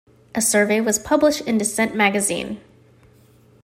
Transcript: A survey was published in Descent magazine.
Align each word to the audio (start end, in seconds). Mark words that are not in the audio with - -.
A 0.33 0.41
survey 0.41 0.81
was 0.81 0.97
published 0.97 1.41
in 1.41 1.59
Descent 1.59 1.95
magazine. 1.95 2.59